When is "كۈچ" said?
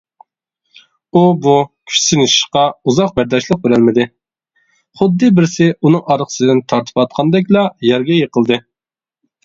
1.91-1.99